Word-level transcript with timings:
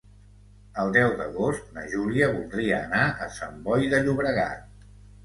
El 0.83 0.93
deu 0.93 1.11
d'agost 1.19 1.67
na 1.75 1.83
Júlia 1.91 2.29
voldria 2.37 2.79
anar 2.87 3.03
a 3.27 3.29
Sant 3.37 3.61
Boi 3.69 3.87
de 3.93 4.01
Llobregat. 4.09 4.65